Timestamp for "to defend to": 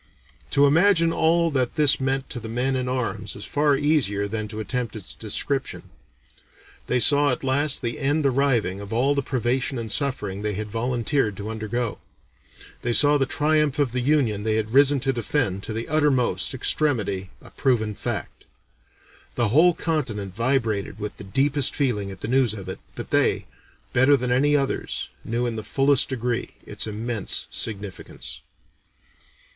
15.01-15.71